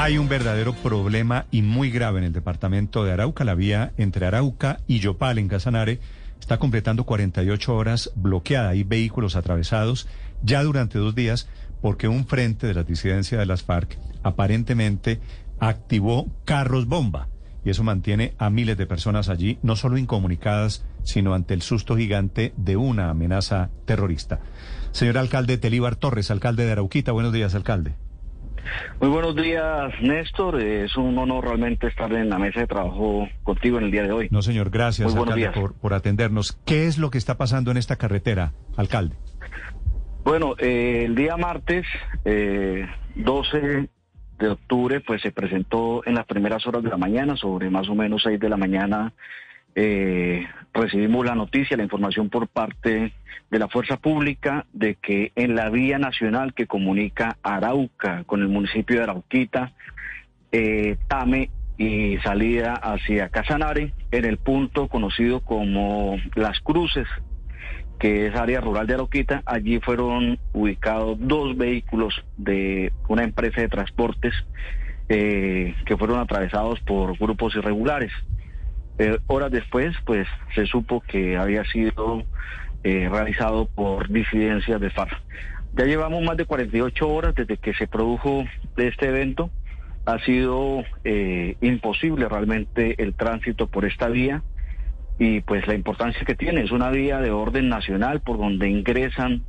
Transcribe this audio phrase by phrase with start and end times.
[0.00, 3.42] Hay un verdadero problema y muy grave en el departamento de Arauca.
[3.42, 5.98] La vía entre Arauca y Yopal en Casanare
[6.38, 8.68] está completando 48 horas bloqueada.
[8.68, 10.06] Hay vehículos atravesados
[10.40, 11.48] ya durante dos días
[11.82, 15.18] porque un frente de la disidencia de las FARC aparentemente
[15.58, 17.26] activó carros bomba.
[17.64, 21.96] Y eso mantiene a miles de personas allí, no solo incomunicadas, sino ante el susto
[21.96, 24.38] gigante de una amenaza terrorista.
[24.92, 27.96] Señor alcalde Telíbar Torres, alcalde de Arauquita, buenos días, alcalde.
[29.00, 30.60] Muy buenos días, Néstor.
[30.60, 34.12] Es un honor realmente estar en la mesa de trabajo contigo en el día de
[34.12, 34.28] hoy.
[34.30, 36.58] No, señor, gracias alcalde, por, por, atendernos.
[36.66, 39.16] ¿Qué es lo que está pasando en esta carretera, alcalde?
[40.24, 41.86] Bueno, eh, el día martes,
[42.24, 43.88] eh, 12
[44.38, 47.94] de octubre, pues se presentó en las primeras horas de la mañana, sobre más o
[47.94, 49.12] menos 6 de la mañana,
[49.74, 50.46] eh,
[50.88, 53.12] recibimos la noticia, la información por parte
[53.50, 58.48] de la Fuerza Pública de que en la vía nacional que comunica Arauca con el
[58.48, 59.72] municipio de Arauquita,
[60.50, 67.06] eh, Tame y salida hacia Casanare, en el punto conocido como Las Cruces,
[67.98, 73.68] que es área rural de Arauquita, allí fueron ubicados dos vehículos de una empresa de
[73.68, 74.32] transportes
[75.10, 78.10] eh, que fueron atravesados por grupos irregulares.
[78.98, 82.24] Eh, horas después, pues se supo que había sido
[82.82, 85.16] eh, realizado por disidencias de FARC.
[85.76, 88.44] Ya llevamos más de 48 horas desde que se produjo
[88.76, 89.50] este evento.
[90.04, 94.42] Ha sido eh, imposible realmente el tránsito por esta vía
[95.20, 99.42] y pues la importancia que tiene es una vía de orden nacional por donde ingresan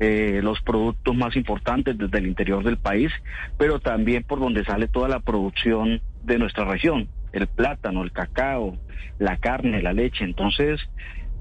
[0.00, 3.10] los productos más importantes desde el interior del país,
[3.58, 8.76] pero también por donde sale toda la producción de nuestra región el plátano, el cacao,
[9.18, 10.24] la carne, la leche.
[10.24, 10.80] Entonces,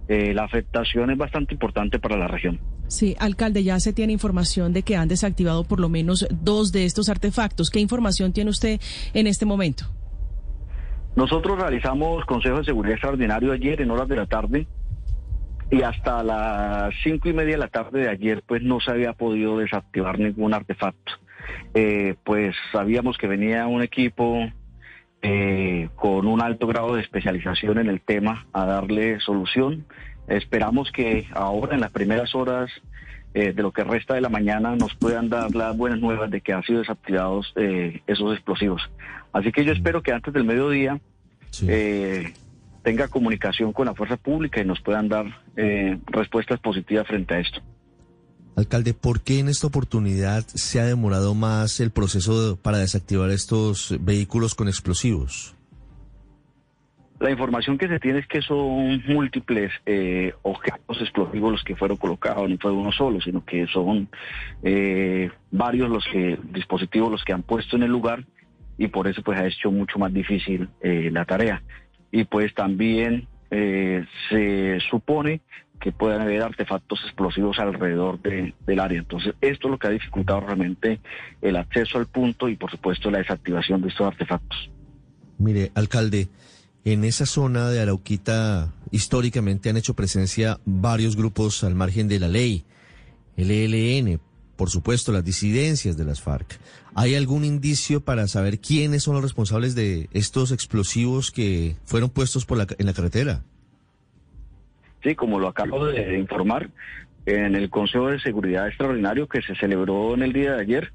[0.07, 2.59] eh, la afectación es bastante importante para la región.
[2.87, 6.85] Sí, alcalde, ya se tiene información de que han desactivado por lo menos dos de
[6.85, 7.69] estos artefactos.
[7.69, 8.79] ¿Qué información tiene usted
[9.13, 9.85] en este momento?
[11.15, 14.67] Nosotros realizamos Consejo de Seguridad Extraordinario ayer en horas de la tarde
[15.69, 19.13] y hasta las cinco y media de la tarde de ayer pues no se había
[19.13, 21.13] podido desactivar ningún artefacto.
[21.73, 24.47] Eh, pues sabíamos que venía un equipo
[25.21, 29.85] eh, con un alto grado de especialización en el tema a darle solución.
[30.27, 32.69] Esperamos que ahora en las primeras horas
[33.33, 36.41] eh, de lo que resta de la mañana nos puedan dar las buenas nuevas de
[36.41, 38.81] que han sido desactivados eh, esos explosivos.
[39.33, 40.99] Así que yo espero que antes del mediodía
[42.83, 45.25] tenga comunicación con la fuerza pública y nos puedan dar
[46.07, 47.61] respuestas positivas frente a esto.
[48.57, 53.95] Alcalde, ¿por qué en esta oportunidad se ha demorado más el proceso para desactivar estos
[54.01, 55.55] vehículos con explosivos?
[57.19, 61.97] La información que se tiene es que son múltiples eh, objetos explosivos los que fueron
[61.97, 64.09] colocados, no fue uno solo, sino que son
[64.63, 68.25] eh, varios los que dispositivos los que han puesto en el lugar
[68.79, 71.61] y por eso pues ha hecho mucho más difícil eh, la tarea.
[72.11, 75.41] Y pues también se supone
[75.79, 78.99] que puedan haber artefactos explosivos alrededor del área.
[78.99, 80.99] Entonces, esto es lo que ha dificultado realmente
[81.41, 84.69] el acceso al punto y, por supuesto, la desactivación de estos artefactos.
[85.37, 86.29] Mire, alcalde,
[86.83, 92.27] en esa zona de Arauquita históricamente han hecho presencia varios grupos al margen de la
[92.27, 92.63] ley,
[93.35, 94.19] el ELN,
[94.57, 96.59] por supuesto, las disidencias de las FARC.
[96.95, 102.45] ¿Hay algún indicio para saber quiénes son los responsables de estos explosivos que fueron puestos
[102.45, 103.43] por la, en la carretera?
[105.03, 106.69] Sí, como lo acabo de informar,
[107.27, 110.93] en el Consejo de Seguridad Extraordinario que se celebró en el día de ayer,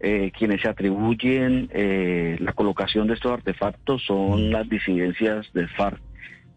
[0.00, 6.00] eh, quienes se atribuyen eh, la colocación de estos artefactos son las disidencias del FARC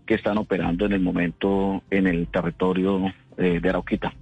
[0.06, 4.14] que están operando en el momento en el territorio eh, de Arauquita.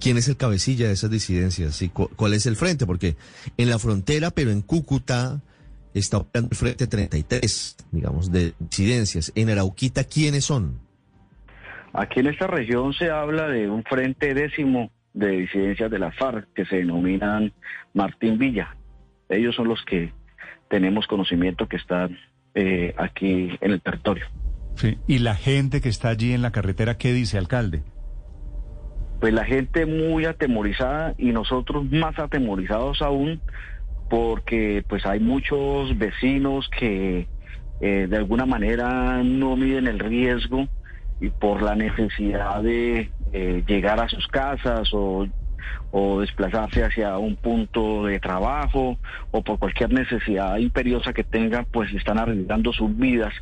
[0.00, 1.82] ¿Quién es el cabecilla de esas disidencias?
[1.82, 2.86] ¿Y ¿Cuál es el frente?
[2.86, 3.16] Porque
[3.56, 5.40] en la frontera, pero en Cúcuta,
[5.94, 9.32] está operando el frente 33, digamos, de disidencias.
[9.34, 10.80] En Arauquita, ¿quiénes son?
[11.92, 16.52] Aquí en esta región se habla de un frente décimo de disidencias de la FARC
[16.52, 17.52] que se denominan
[17.94, 18.76] Martín Villa.
[19.28, 20.12] Ellos son los que
[20.68, 22.18] tenemos conocimiento que están
[22.54, 24.26] eh, aquí en el territorio.
[24.74, 24.98] Sí.
[25.06, 27.84] ¿Y la gente que está allí en la carretera, qué dice, alcalde?
[29.20, 33.40] Pues la gente muy atemorizada y nosotros más atemorizados aún
[34.10, 37.26] porque pues hay muchos vecinos que
[37.80, 40.68] eh, de alguna manera no miden el riesgo
[41.20, 45.26] y por la necesidad de eh, llegar a sus casas o,
[46.20, 48.98] desplazarse hacia un punto de trabajo
[49.30, 53.32] o por cualquier necesidad imperiosa que tengan, pues están arriesgando sus vidas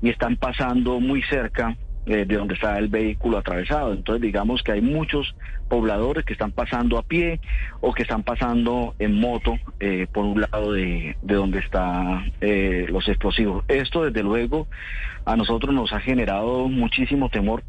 [0.00, 1.76] y están pasando muy cerca
[2.08, 3.92] eh, de donde está el vehículo atravesado.
[3.92, 5.34] Entonces digamos que hay muchos
[5.68, 7.38] pobladores que están pasando a pie
[7.80, 12.86] o que están pasando en moto eh, por un lado de, de donde están eh,
[12.88, 13.62] los explosivos.
[13.68, 14.68] Esto desde luego
[15.26, 17.62] a nosotros nos ha generado muchísimo temor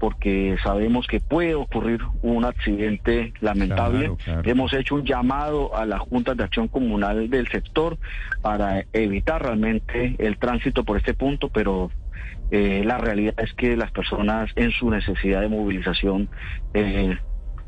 [0.00, 4.06] porque sabemos que puede ocurrir un accidente lamentable.
[4.06, 4.42] Claro, claro.
[4.44, 7.96] Hemos hecho un llamado a las juntas de acción comunal del sector
[8.42, 11.90] para evitar realmente el tránsito por este punto, pero
[12.50, 16.28] eh, la realidad es que las personas en su necesidad de movilización
[16.74, 17.16] eh,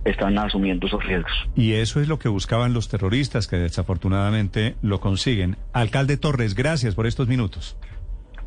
[0.05, 1.32] están asumiendo esos riesgos.
[1.56, 5.56] Y eso es lo que buscaban los terroristas, que desafortunadamente lo consiguen.
[5.73, 7.76] Alcalde Torres, gracias por estos minutos.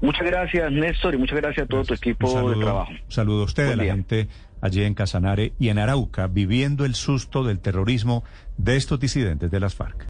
[0.01, 2.91] Muchas gracias, Néstor, y muchas gracias a todo tu equipo saludo, de trabajo.
[2.91, 3.93] un saludo a usted, Buen a la día.
[3.95, 4.27] gente
[4.61, 8.23] allí en Casanare y en Arauca, viviendo el susto del terrorismo
[8.57, 10.05] de estos disidentes de las FARC.